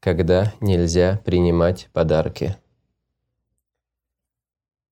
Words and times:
когда 0.00 0.52
нельзя 0.60 1.20
принимать 1.24 1.88
подарки. 1.92 2.56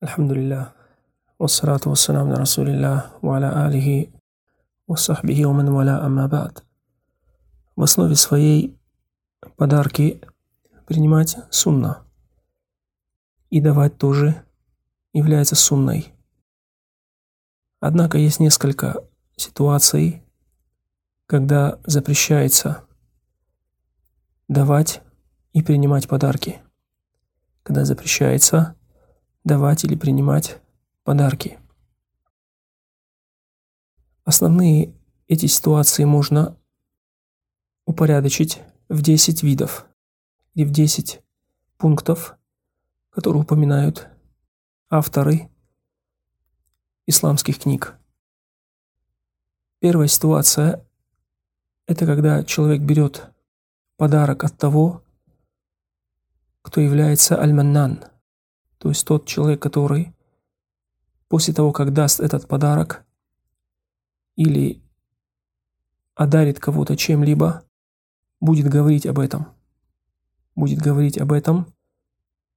Алхамдулилля. 0.01 0.73
Вассалату. 1.39 1.91
В 7.77 7.83
основе 7.83 8.15
своей 8.17 8.79
подарки 9.57 10.23
принимать 10.87 11.37
сунна. 11.51 12.05
И 13.51 13.61
давать 13.61 13.99
тоже 13.99 14.43
является 15.13 15.55
сунной. 15.55 16.13
Однако 17.81 18.19
есть 18.19 18.41
несколько 18.41 19.05
ситуаций, 19.37 20.23
когда 21.27 21.79
запрещается 21.85 22.86
давать 24.49 25.03
и 25.53 25.63
принимать 25.63 26.09
подарки. 26.09 26.61
Когда 27.63 27.85
запрещается 27.85 28.77
давать 29.45 29.85
или 29.85 29.95
принимать 29.95 30.61
подарки. 31.05 31.59
Основные 34.25 34.93
эти 35.29 35.47
ситуации 35.47 36.05
можно 36.05 36.59
упорядочить 37.85 38.61
в 38.89 39.03
10 39.03 39.43
видов 39.43 39.87
и 40.55 40.65
в 40.65 40.71
10 40.71 41.21
пунктов, 41.79 42.37
которые 43.11 43.43
упоминают 43.43 44.09
авторы 44.89 45.49
исламских 47.07 47.61
книг. 47.61 47.97
Первая 49.79 50.09
ситуация– 50.09 50.85
это 51.87 52.07
когда 52.07 52.43
человек 52.43 52.83
берет 52.83 53.31
подарок 53.97 54.45
от 54.45 54.57
того, 54.57 55.03
кто 56.63 56.81
является 56.81 57.41
аль-маннан, 57.41 58.05
то 58.79 58.89
есть 58.89 59.07
тот 59.07 59.27
человек, 59.27 59.61
который 59.61 60.15
после 61.29 61.55
того, 61.55 61.73
как 61.73 61.93
даст 61.93 62.21
этот 62.21 62.47
подарок 62.47 63.05
или 64.37 64.83
одарит 66.15 66.61
кого-то 66.61 66.97
чем-либо, 66.97 67.65
будет 68.41 68.69
говорить 68.69 69.07
об 69.07 69.19
этом. 69.19 69.49
Будет 70.55 70.81
говорить 70.81 71.19
об 71.19 71.33
этом, 71.33 71.73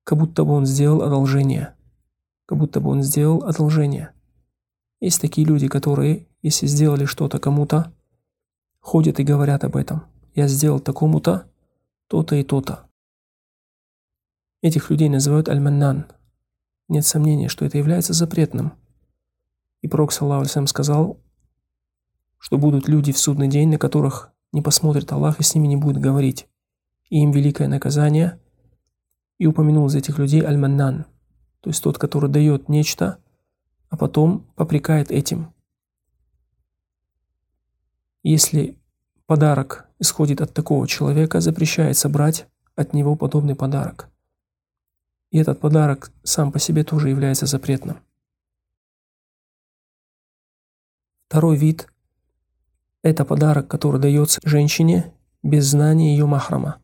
как 0.04 0.18
будто 0.18 0.44
бы 0.44 0.54
он 0.54 0.66
сделал 0.66 1.02
одолжение. 1.02 1.76
Как 2.46 2.58
будто 2.58 2.80
бы 2.80 2.90
он 2.90 3.04
сделал 3.04 3.44
одолжение. 3.44 4.12
Есть 5.00 5.22
такие 5.22 5.46
люди, 5.46 5.68
которые, 5.68 6.28
если 6.42 6.66
сделали 6.68 7.06
что-то 7.06 7.40
кому-то, 7.40 7.94
ходят 8.80 9.20
и 9.20 9.24
говорят 9.24 9.64
об 9.64 9.76
этом. 9.76 10.04
Я 10.40 10.48
сделал 10.48 10.80
такому-то, 10.80 11.52
то-то 12.08 12.38
и 12.38 12.46
то-то. 12.46 12.88
Этих 14.62 14.90
людей 14.90 15.10
называют 15.10 15.50
аль-маннан. 15.50 16.08
Нет 16.88 17.06
сомнения, 17.06 17.50
что 17.50 17.66
это 17.66 17.78
является 17.78 18.14
запретным. 18.14 18.72
И 19.82 19.90
Пророк, 19.90 20.14
саллаху 20.14 20.66
сказал, 20.68 21.20
что 22.38 22.58
будут 22.58 22.88
люди 22.88 23.12
в 23.12 23.20
судный 23.20 23.50
день, 23.50 23.68
на 23.68 23.78
которых 23.78 24.32
не 24.54 24.62
посмотрит 24.62 25.12
Аллах 25.12 25.42
и 25.42 25.44
с 25.44 25.56
ними 25.56 25.68
не 25.68 25.76
будет 25.76 25.98
говорить. 25.98 26.48
И 27.10 27.22
им 27.22 27.32
великое 27.32 27.68
наказание. 27.68 28.40
И 29.40 29.46
упомянул 29.46 29.88
из 29.88 29.96
этих 29.96 30.20
людей 30.20 30.42
аль-маннан, 30.42 31.06
то 31.60 31.70
есть 31.70 31.84
тот, 31.84 31.98
который 31.98 32.30
дает 32.30 32.70
нечто, 32.70 33.18
а 33.90 33.98
потом 33.98 34.48
попрекает 34.56 35.12
этим. 35.12 35.54
Если 38.24 38.80
подарок 39.30 39.86
исходит 40.00 40.42
от 40.42 40.56
такого 40.56 40.88
человека, 40.88 41.40
запрещается 41.40 42.10
брать 42.10 42.48
от 42.76 42.94
него 42.96 43.16
подобный 43.16 43.54
подарок. 43.54 44.10
И 45.30 45.38
этот 45.38 45.60
подарок 45.60 46.12
сам 46.24 46.52
по 46.52 46.58
себе 46.58 46.84
тоже 46.84 47.10
является 47.10 47.46
запретным. 47.46 48.00
Второй 51.28 51.58
вид– 51.58 51.88
это 53.04 53.24
подарок, 53.24 53.68
который 53.68 54.02
дается 54.02 54.42
женщине 54.44 55.14
без 55.44 55.68
знания 55.68 56.14
ее 56.14 56.26
махрама. 56.26 56.82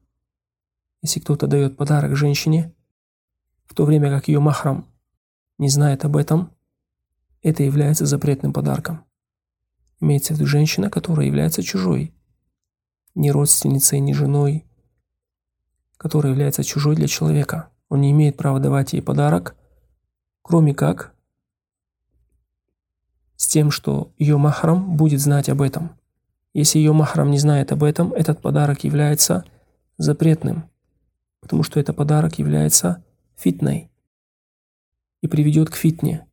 Если 1.01 1.21
кто-то 1.21 1.47
дает 1.47 1.77
подарок 1.77 2.15
женщине, 2.15 2.71
в 3.65 3.73
то 3.73 3.85
время 3.85 4.11
как 4.11 4.27
ее 4.27 4.39
махрам 4.39 4.87
не 5.57 5.69
знает 5.69 6.05
об 6.05 6.15
этом, 6.15 6.51
это 7.41 7.63
является 7.63 8.05
запретным 8.05 8.53
подарком. 8.53 9.03
Имеется 9.99 10.33
в 10.33 10.37
виду 10.37 10.45
женщина, 10.45 10.91
которая 10.91 11.25
является 11.25 11.63
чужой, 11.63 12.14
не 13.15 13.31
родственницей, 13.31 13.99
не 13.99 14.13
женой, 14.13 14.65
которая 15.97 16.33
является 16.33 16.63
чужой 16.63 16.95
для 16.95 17.07
человека. 17.07 17.69
Он 17.89 18.01
не 18.01 18.11
имеет 18.11 18.37
права 18.37 18.59
давать 18.59 18.93
ей 18.93 19.01
подарок, 19.01 19.55
кроме 20.41 20.73
как 20.73 21.15
с 23.37 23.47
тем, 23.47 23.71
что 23.71 24.13
ее 24.17 24.37
махрам 24.37 24.95
будет 24.95 25.19
знать 25.19 25.49
об 25.49 25.61
этом. 25.61 25.97
Если 26.53 26.79
ее 26.79 26.93
махрам 26.93 27.29
не 27.29 27.39
знает 27.39 27.71
об 27.71 27.83
этом, 27.83 28.13
этот 28.13 28.41
подарок 28.41 28.83
является 28.83 29.43
запретным, 29.97 30.69
потому 31.41 31.63
что 31.63 31.79
этот 31.79 31.95
подарок 31.95 32.39
является 32.39 33.03
фитной 33.35 33.91
и 35.21 35.27
приведет 35.27 35.69
к 35.69 35.75
фитне. 35.75 36.25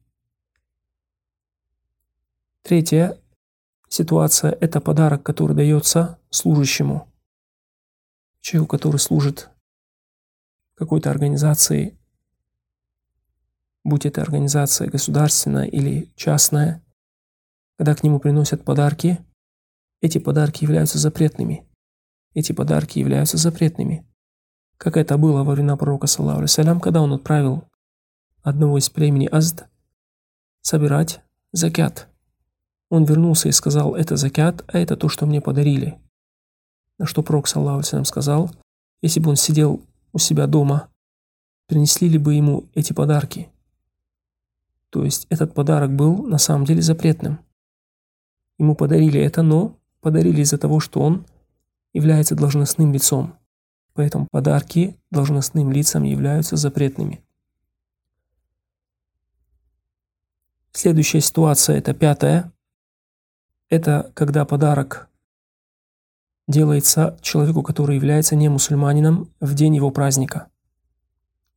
Третья 2.63 3.19
ситуация– 3.89 4.53
это 4.61 4.81
подарок, 4.81 5.23
который 5.23 5.57
дается 5.57 6.19
служащему, 6.33 7.13
человеку, 8.41 8.77
который 8.77 8.97
служит 8.97 9.51
какой-то 10.75 11.11
организации, 11.11 11.97
будь 13.85 14.07
это 14.07 14.23
организация 14.23 14.89
государственная 14.89 15.67
или 15.67 16.13
частная, 16.17 16.85
когда 17.77 17.95
к 17.95 18.03
нему 18.03 18.19
приносят 18.19 18.65
подарки, 18.65 19.19
эти 20.01 20.19
подарки 20.19 20.65
являются 20.65 20.99
запретными. 20.99 21.69
Эти 22.35 22.53
подарки 22.53 22.99
являются 22.99 23.37
запретными. 23.37 24.07
Как 24.79 24.97
это 24.97 25.17
было 25.19 25.45
во 25.45 25.53
времена 25.53 25.77
пророка, 25.77 26.07
саллаху 26.07 26.47
салям, 26.49 26.81
когда 26.81 27.03
он 27.03 27.13
отправил 27.13 27.69
одного 28.43 28.79
из 28.79 28.91
племени 28.91 29.27
Азд 29.27 29.65
собирать 30.63 31.21
закят. 31.53 32.09
Он 32.89 33.05
вернулся 33.05 33.49
и 33.49 33.53
сказал, 33.53 33.95
это 33.95 34.17
закят, 34.17 34.65
а 34.67 34.79
это 34.79 34.97
то, 34.97 35.09
что 35.09 35.27
мне 35.27 35.41
подарили. 35.41 36.01
На 37.03 37.07
что 37.09 37.25
пророк, 37.25 37.49
саллаху 37.49 38.05
сказал, 38.05 38.49
если 39.03 39.19
бы 39.19 39.31
он 39.31 39.35
сидел 39.35 39.83
у 40.13 40.19
себя 40.19 40.47
дома, 40.47 40.89
принесли 41.67 42.09
ли 42.09 42.17
бы 42.17 42.35
ему 42.35 42.67
эти 42.75 42.93
подарки? 42.93 43.49
То 44.89 45.05
есть 45.05 45.27
этот 45.29 45.53
подарок 45.53 45.91
был 45.91 46.23
на 46.23 46.39
самом 46.39 46.65
деле 46.65 46.81
запретным. 46.81 47.41
Ему 48.57 48.77
подарили 48.77 49.21
это, 49.21 49.43
но 49.43 49.77
подарили 50.01 50.43
из-за 50.43 50.59
того, 50.59 50.79
что 50.79 51.01
он 51.01 51.27
является 51.93 52.37
должностным 52.37 52.93
лицом. 52.93 53.35
Поэтому 53.95 54.29
подарки 54.31 54.97
должностным 55.11 55.73
лицам 55.73 56.05
являются 56.05 56.55
запретными. 56.55 57.21
Следующая 60.71 61.21
ситуация, 61.21 61.79
это 61.79 61.95
пятая. 61.95 62.53
Это 63.71 64.13
когда 64.15 64.45
подарок 64.45 65.09
делается 66.49 67.19
человеку, 67.21 67.63
который 67.63 67.97
является 67.97 68.37
не 68.37 68.49
мусульманином 68.49 69.31
в 69.41 69.55
день 69.55 69.77
его 69.77 69.91
праздника. 69.91 70.49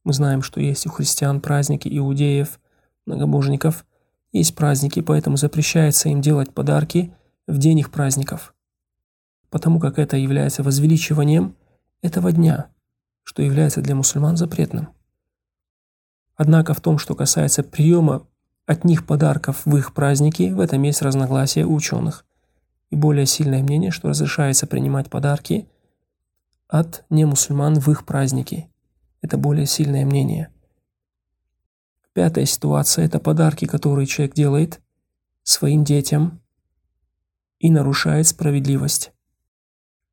Мы 0.04 0.14
знаем, 0.14 0.42
что 0.42 0.62
есть 0.62 0.86
у 0.86 0.90
христиан 0.90 1.42
праздники 1.42 1.88
иудеев, 1.92 2.60
многобожников, 3.06 3.86
есть 4.32 4.56
праздники, 4.56 5.02
поэтому 5.02 5.38
запрещается 5.38 6.10
им 6.10 6.22
делать 6.22 6.54
подарки 6.54 7.14
в 7.48 7.58
день 7.58 7.80
их 7.80 7.92
праздников, 7.92 8.54
потому 9.50 9.80
как 9.80 9.98
это 9.98 10.18
является 10.18 10.62
возвеличиванием 10.62 11.56
этого 12.02 12.32
дня, 12.32 12.68
что 13.24 13.42
является 13.42 13.82
для 13.82 13.96
мусульман 13.96 14.38
запретным. 14.38 14.90
Однако 16.36 16.74
в 16.74 16.82
том, 16.82 16.98
что 16.98 17.16
касается 17.16 17.64
приема 17.64 18.28
от 18.66 18.84
них 18.84 19.06
подарков 19.06 19.62
в 19.66 19.78
их 19.78 19.94
праздники, 19.94 20.52
в 20.52 20.60
этом 20.60 20.84
есть 20.84 21.02
разногласия 21.02 21.66
у 21.66 21.74
ученых– 21.74 22.25
и 22.96 22.98
более 22.98 23.26
сильное 23.26 23.62
мнение, 23.62 23.92
что 23.92 24.08
разрешается 24.08 24.68
принимать 24.68 25.10
подарки 25.10 25.68
от 26.70 27.04
немусульман 27.10 27.78
в 27.78 27.90
их 27.90 28.06
праздники. 28.06 28.70
Это 29.22 29.38
более 29.38 29.66
сильное 29.66 30.06
мнение. 30.06 30.48
Пятая 32.14 32.46
ситуация– 32.46 33.04
это 33.08 33.20
подарки, 33.20 33.66
которые 33.66 34.06
человек 34.06 34.34
делает 34.34 34.80
своим 35.44 35.84
детям 35.84 36.42
и 37.60 37.70
нарушает 37.70 38.28
справедливость. 38.28 39.12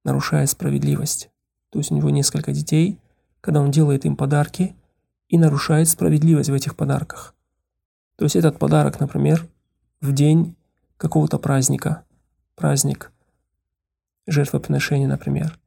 Нарушает 0.02 0.50
справедливость. 0.50 1.30
То 1.70 1.78
есть 1.78 1.92
у 1.92 1.94
него 1.94 2.10
несколько 2.10 2.50
детей, 2.50 2.98
когда 3.40 3.60
он 3.60 3.70
делает 3.70 4.04
им 4.04 4.16
подарки 4.16 4.74
и 5.28 5.38
нарушает 5.38 5.88
справедливость 5.88 6.50
в 6.50 6.54
этих 6.54 6.74
подарках. 6.74 7.36
То 8.16 8.24
есть 8.24 8.34
этот 8.34 8.58
подарок, 8.58 8.98
например, 8.98 9.48
в 10.00 10.10
день 10.12 10.56
какого-то 10.96 11.38
праздника– 11.38 12.02
праздник 12.62 13.10
жертвоприношения, 14.28 15.08
например. 15.08 15.58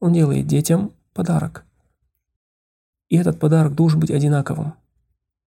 Он 0.00 0.12
делает 0.12 0.46
детям 0.46 0.92
подарок. 1.14 1.64
И 3.08 3.16
этот 3.16 3.40
подарок 3.40 3.74
должен 3.74 4.00
быть 4.00 4.10
одинаковым. 4.10 4.74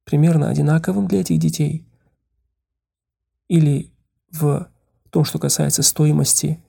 Примерно 0.04 0.50
одинаковым 0.50 1.08
для 1.08 1.22
этих 1.22 1.38
детей. 1.38 1.86
Или 3.50 3.92
в 4.32 4.68
том, 5.12 5.26
что 5.26 5.38
касается 5.38 5.84
стоимости, 5.84 6.60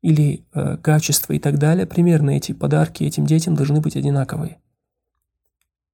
или 0.00 0.46
э, 0.54 0.78
качества 0.78 1.34
и 1.34 1.38
так 1.38 1.58
далее, 1.58 1.84
примерно 1.86 2.30
эти 2.30 2.52
подарки 2.52 3.04
этим 3.04 3.26
детям 3.26 3.56
должны 3.56 3.82
быть 3.82 3.94
одинаковые. 3.94 4.58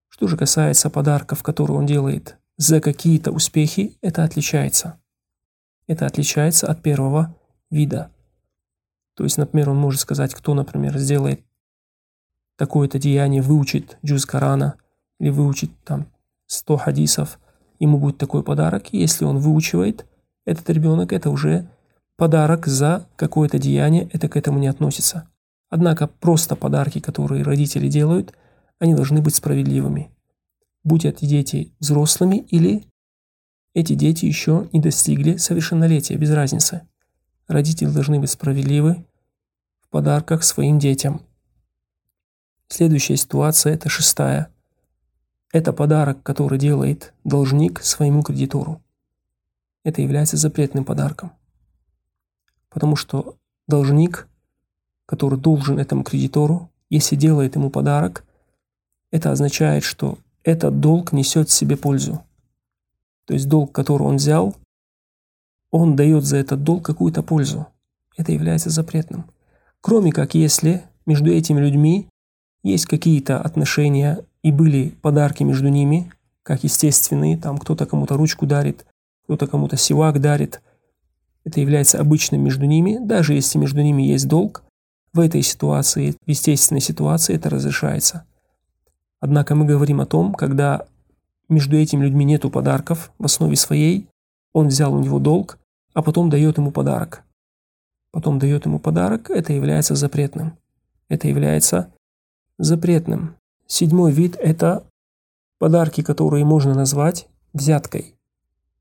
Что 0.09 0.29
же 0.29 0.37
касается 0.37 0.89
подарков, 0.89 1.43
которые 1.43 1.77
он 1.79 1.87
делает 1.87 2.37
за 2.59 2.81
какие-то 2.81 3.33
успехи, 3.33 3.99
это 4.03 4.23
отличается. 4.23 5.01
Это 5.89 6.07
отличается 6.07 6.69
от 6.69 6.81
первого 6.81 7.35
вида. 7.73 8.13
То 9.17 9.25
есть, 9.25 9.39
например, 9.39 9.71
он 9.71 9.77
может 9.77 10.01
сказать, 10.01 10.33
кто, 10.35 10.55
например, 10.55 10.97
сделает 10.99 11.41
такое-то 12.57 12.99
деяние, 12.99 13.43
выучит 13.43 13.99
джуз 14.05 14.25
Корана 14.25 14.77
или 15.19 15.31
выучит 15.31 15.71
там 15.85 16.07
100 16.47 16.77
хадисов, 16.77 17.41
ему 17.81 17.99
будет 17.99 18.19
такой 18.19 18.45
подарок. 18.45 18.93
И 18.93 18.99
если 18.99 19.25
он 19.25 19.39
выучивает, 19.39 20.07
этот 20.45 20.69
ребенок, 20.71 21.13
это 21.13 21.31
уже 21.31 21.69
подарок 22.17 22.67
за 22.67 23.07
какое-то 23.17 23.59
деяние, 23.59 24.09
это 24.13 24.29
к 24.29 24.37
этому 24.37 24.59
не 24.59 24.69
относится. 24.69 25.29
Однако 25.71 26.07
просто 26.07 26.57
подарки, 26.57 27.01
которые 27.01 27.43
родители 27.43 27.89
делают, 27.89 28.35
они 28.79 28.95
должны 28.95 29.23
быть 29.23 29.35
справедливыми. 29.35 30.11
Будь 30.85 31.05
эти 31.05 31.25
дети 31.25 31.73
взрослыми 31.81 32.37
или 32.37 32.85
эти 33.75 33.95
дети 33.95 34.27
еще 34.27 34.69
не 34.73 34.81
достигли 34.81 35.37
совершеннолетия, 35.37 36.17
без 36.17 36.31
разницы. 36.31 36.83
Родители 37.49 37.91
должны 37.91 38.21
быть 38.21 38.31
справедливы 38.31 39.05
в 39.81 39.89
подарках 39.89 40.45
своим 40.45 40.79
детям. 40.79 41.23
Следующая 42.69 43.17
ситуация– 43.17 43.75
это 43.75 43.89
шестая. 43.89 44.49
Это 45.53 45.73
подарок, 45.73 46.23
который 46.23 46.59
делает 46.59 47.13
должник 47.25 47.83
своему 47.83 48.23
кредитору. 48.23 48.81
Это 49.85 50.01
является 50.01 50.37
запретным 50.37 50.85
подарком. 50.85 51.33
Потому 52.71 52.97
что 52.97 53.37
должник, 53.69 54.29
который 55.05 55.39
должен 55.39 55.79
этому 55.79 56.05
кредитору, 56.05 56.71
если 56.89 57.17
делает 57.17 57.57
ему 57.57 57.69
подарок, 57.69 58.25
это 59.11 59.31
означает, 59.31 59.85
что 59.85 60.19
этот 60.43 60.81
долг 60.81 61.13
несет 61.13 61.49
в 61.49 61.53
себе 61.53 61.77
пользу. 61.77 62.25
То 63.27 63.35
есть 63.35 63.49
долг, 63.49 63.73
который 63.73 64.03
он 64.05 64.17
взял, 64.17 64.57
он 65.73 65.97
дает 65.97 66.25
за 66.25 66.37
этот 66.37 66.63
долг 66.63 66.85
какую-то 66.85 67.23
пользу. 67.23 67.67
Это 68.17 68.31
является 68.31 68.71
запретным. 68.71 69.25
Кроме 69.81 70.13
как 70.13 70.35
если 70.35 70.85
между 71.07 71.33
этими 71.33 71.61
людьми 71.61 72.09
есть 72.63 72.87
какие-то 72.87 73.41
отношения 73.41 74.21
и 74.43 74.53
были 74.53 74.91
подарки 75.03 75.43
между 75.43 75.69
ними, 75.69 76.13
как 76.45 76.63
естественные, 76.63 77.37
там 77.39 77.59
кто-то 77.59 77.87
кому-то 77.87 78.17
ручку 78.17 78.47
дарит, 78.47 78.87
кто-то 79.25 79.47
кому-то 79.47 79.77
сивак 79.77 80.21
дарит. 80.21 80.61
Это 81.45 81.61
является 81.61 81.99
обычным 81.99 82.43
между 82.43 82.67
ними, 82.67 82.99
даже 83.01 83.35
если 83.35 83.59
между 83.59 83.81
ними 83.81 84.03
есть 84.03 84.29
долг, 84.29 84.63
в 85.13 85.21
этой 85.21 85.43
ситуации, 85.43 86.13
в 86.13 86.29
естественной 86.29 86.81
ситуации 86.81 87.35
это 87.35 87.51
разрешается. 87.51 88.25
Однако 89.21 89.55
мы 89.55 89.65
говорим 89.65 90.01
о 90.01 90.07
том, 90.07 90.35
когда 90.35 90.87
между 91.49 91.77
этими 91.77 92.05
людьми 92.05 92.25
нету 92.25 92.51
подарков 92.51 93.13
в 93.19 93.25
основе 93.25 93.57
своей, 93.57 94.09
он 94.53 94.69
взял 94.69 94.95
у 94.95 95.01
него 95.01 95.19
долг, 95.19 95.59
а 95.95 96.03
потом 96.03 96.31
дает 96.31 96.59
ему 96.59 96.73
подарок. 96.73 97.25
Потом 98.11 98.39
дает 98.39 98.67
ему 98.67 98.79
подарок, 98.79 99.31
это 99.31 99.53
является 99.53 99.95
запретным. 99.95 100.59
Это 101.09 101.29
является 101.29 101.93
запретным. 102.59 103.37
Седьмой 103.67 104.13
вид– 104.13 104.37
это 104.41 104.85
подарки, 105.59 106.03
которые 106.03 106.45
можно 106.45 106.75
назвать 106.75 107.29
взяткой. 107.53 108.15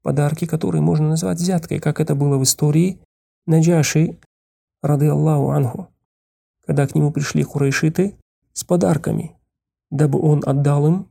Подарки, 0.01 0.45
которые 0.45 0.81
можно 0.81 1.09
назвать 1.09 1.37
взяткой, 1.37 1.79
как 1.79 1.99
это 1.99 2.15
было 2.15 2.37
в 2.37 2.43
истории 2.43 2.99
Наджаши, 3.45 4.17
рады 4.81 5.07
Аллаху 5.07 5.51
Анху, 5.51 5.87
когда 6.65 6.87
к 6.87 6.95
нему 6.95 7.11
пришли 7.11 7.43
курайшиты 7.43 8.15
с 8.53 8.63
подарками, 8.63 9.35
дабы 9.89 10.19
он 10.19 10.43
отдал 10.45 10.87
им 10.87 11.07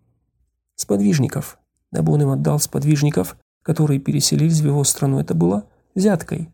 сподвижников, 0.74 1.58
дабы 1.92 2.12
он 2.12 2.22
им 2.22 2.30
отдал 2.30 2.58
сподвижников, 2.58 3.36
которые 3.62 4.00
переселились 4.00 4.60
в 4.60 4.66
его 4.66 4.84
страну. 4.84 5.20
Это 5.20 5.34
было 5.34 5.66
взяткой. 5.94 6.52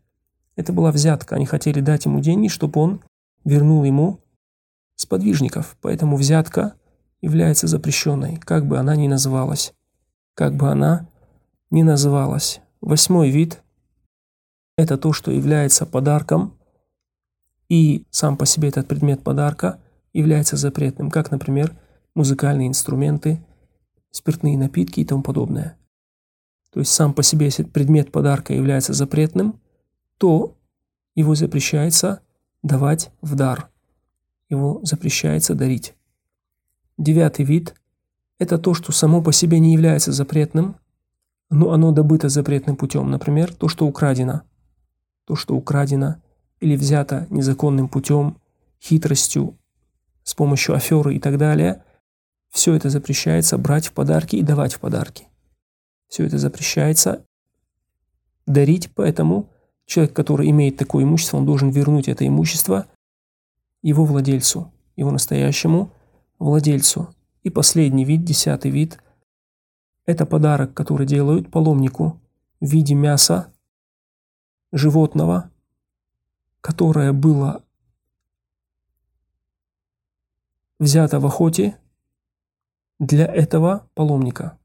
Это 0.55 0.73
была 0.73 0.91
взятка. 0.91 1.35
Они 1.35 1.45
хотели 1.45 1.81
дать 1.81 2.05
ему 2.05 2.19
деньги, 2.19 2.47
чтобы 2.47 2.79
он 2.79 3.01
вернул 3.45 3.83
ему 3.83 4.19
сподвижников. 4.95 5.77
Поэтому 5.81 6.17
взятка 6.17 6.73
является 7.21 7.67
запрещенной, 7.67 8.37
как 8.37 8.65
бы 8.65 8.77
она 8.77 8.95
ни 8.95 9.07
называлась. 9.07 9.73
Как 10.33 10.55
бы 10.55 10.69
она 10.69 11.07
ни 11.69 11.83
называлась. 11.83 12.61
Восьмой 12.81 13.29
вид– 13.29 13.61
это 14.77 14.97
то, 14.97 15.13
что 15.13 15.31
является 15.31 15.85
подарком, 15.85 16.53
и 17.69 18.05
сам 18.11 18.37
по 18.37 18.45
себе 18.45 18.69
этот 18.69 18.87
предмет 18.87 19.23
подарка 19.23 19.79
является 20.13 20.55
запретным, 20.57 21.11
как, 21.11 21.31
например, 21.31 21.75
музыкальные 22.15 22.67
инструменты, 22.67 23.43
спиртные 24.11 24.57
напитки 24.57 25.01
и 25.01 25.05
тому 25.05 25.21
подобное. 25.21 25.76
То 26.71 26.79
есть 26.79 26.91
сам 26.91 27.13
по 27.13 27.23
себе, 27.23 27.45
если 27.45 27.63
предмет 27.63 28.11
подарка 28.11 28.53
является 28.53 28.93
запретным, 28.93 29.59
то 30.17 30.55
его 31.15 31.35
запрещается 31.35 32.21
давать 32.63 33.11
в 33.21 33.35
дар. 33.35 33.69
Его 34.49 34.79
запрещается 34.83 35.55
дарить. 35.55 35.95
Девятый 36.97 37.45
вид– 37.45 37.75
это 38.39 38.57
то, 38.57 38.73
что 38.73 38.91
само 38.91 39.21
по 39.21 39.31
себе 39.31 39.59
не 39.59 39.73
является 39.73 40.11
запретным, 40.11 40.75
но 41.49 41.71
оно 41.71 41.91
добыто 41.91 42.29
запретным 42.29 42.75
путем. 42.75 43.09
Например, 43.09 43.53
то, 43.53 43.67
что 43.67 43.85
украдено. 43.85 44.41
То, 45.25 45.35
что 45.35 45.55
украдено 45.55 46.17
или 46.59 46.75
взято 46.75 47.27
незаконным 47.29 47.87
путем, 47.87 48.37
хитростью, 48.81 49.57
с 50.23 50.33
помощью 50.33 50.75
аферы 50.75 51.15
и 51.15 51.19
так 51.19 51.37
далее, 51.37 51.83
все 52.49 52.73
это 52.73 52.89
запрещается 52.89 53.57
брать 53.57 53.87
в 53.87 53.93
подарки 53.93 54.35
и 54.35 54.43
давать 54.43 54.73
в 54.73 54.79
подарки. 54.79 55.27
Все 56.07 56.25
это 56.25 56.37
запрещается 56.37 57.25
дарить, 58.45 58.91
поэтому 58.93 59.49
человек, 59.85 60.15
который 60.15 60.49
имеет 60.49 60.77
такое 60.77 61.03
имущество, 61.03 61.37
он 61.37 61.45
должен 61.45 61.69
вернуть 61.69 62.07
это 62.07 62.25
имущество 62.25 62.87
его 63.81 64.05
владельцу, 64.05 64.71
его 64.95 65.11
настоящему 65.11 65.91
владельцу. 66.39 67.13
И 67.43 67.49
последний 67.49 68.05
вид, 68.05 68.23
десятый 68.23 68.71
вид, 68.71 68.99
это 70.05 70.25
подарок, 70.25 70.73
который 70.73 71.05
делают 71.05 71.51
паломнику 71.51 72.19
в 72.59 72.65
виде 72.65 72.95
мяса 72.95 73.53
животного, 74.71 75.49
которое 76.61 77.13
было 77.13 77.63
взято 80.79 81.19
в 81.19 81.25
охоте 81.25 81.77
для 82.99 83.25
этого 83.25 83.87
паломника, 83.93 84.57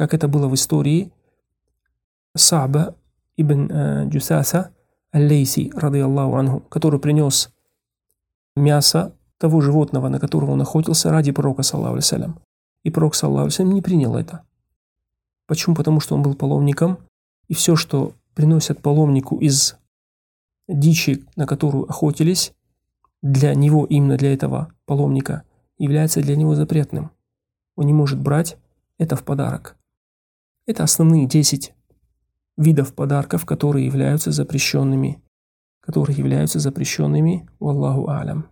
как 0.00 0.14
это 0.14 0.28
было 0.28 0.48
в 0.48 0.54
истории 0.54 1.12
Саба 2.34 2.94
ибн 3.36 3.70
э, 3.70 4.08
Джусаса 4.08 4.70
Аль-Лейси, 5.14 5.72
рады 5.74 6.00
Аллаху 6.00 6.36
анху, 6.36 6.60
который 6.70 6.98
принес 6.98 7.52
мясо 8.56 9.12
того 9.36 9.60
животного, 9.60 10.08
на 10.08 10.18
которого 10.18 10.52
он 10.52 10.62
охотился 10.62 11.10
ради 11.10 11.32
пророка, 11.32 11.62
саллаху 11.62 11.92
алейсалям. 11.92 12.40
И 12.82 12.90
пророк, 12.90 13.14
саллаху 13.14 13.42
алейсалям, 13.42 13.74
не 13.74 13.82
принял 13.82 14.16
это. 14.16 14.40
Почему? 15.46 15.76
Потому 15.76 16.00
что 16.00 16.14
он 16.14 16.22
был 16.22 16.34
паломником, 16.34 16.98
и 17.48 17.52
все, 17.52 17.76
что 17.76 18.14
приносят 18.32 18.80
паломнику 18.80 19.36
из 19.36 19.76
дичи, 20.66 21.26
на 21.36 21.46
которую 21.46 21.84
охотились, 21.90 22.54
для 23.20 23.54
него, 23.54 23.84
именно 23.84 24.16
для 24.16 24.32
этого 24.32 24.72
паломника, 24.86 25.42
является 25.76 26.22
для 26.22 26.36
него 26.36 26.54
запретным 26.54 27.10
он 27.76 27.86
не 27.86 27.92
может 27.92 28.18
брать 28.18 28.56
это 28.98 29.16
в 29.16 29.24
подарок. 29.24 29.76
Это 30.70 30.84
основные 30.84 31.26
10 31.26 31.74
видов 32.56 32.94
подарков, 32.94 33.44
которые 33.44 33.86
являются 33.86 34.30
запрещенными, 34.30 35.20
которые 35.80 36.16
являются 36.16 36.60
запрещенными, 36.60 37.50
Аллаху 37.58 38.08
алям. 38.08 38.46